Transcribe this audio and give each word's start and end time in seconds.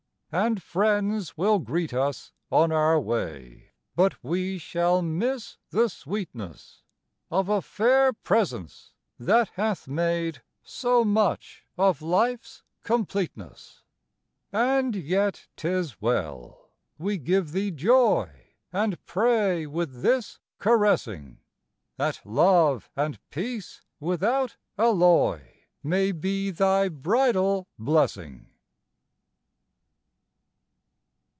And 0.33 0.63
friends 0.63 1.35
will 1.37 1.59
greet 1.59 1.93
us 1.93 2.31
on 2.49 2.71
our 2.71 2.97
way, 2.97 3.73
But 3.97 4.23
we 4.23 4.57
shall 4.59 5.01
miss 5.01 5.57
the 5.71 5.89
sweetness 5.89 6.83
Of 7.29 7.49
a 7.49 7.61
fair 7.61 8.13
presence 8.13 8.93
that 9.19 9.49
hath 9.55 9.89
made 9.89 10.41
So 10.63 11.03
much 11.03 11.65
of 11.77 12.01
life's 12.01 12.63
completeness. 12.81 13.83
And 14.53 14.95
yet 14.95 15.47
'tis 15.57 15.99
well; 16.01 16.69
we 16.97 17.17
give 17.17 17.51
thee 17.51 17.71
joy, 17.71 18.51
And 18.71 19.05
pray 19.05 19.65
with 19.65 20.01
this 20.01 20.39
caressing; 20.59 21.41
That 21.97 22.21
love 22.23 22.89
and 22.95 23.19
peace 23.31 23.81
without 23.99 24.55
alloy 24.77 25.65
May 25.83 26.13
be 26.13 26.51
thy 26.51 26.87
bridal 26.87 27.67
blessing. 27.77 28.47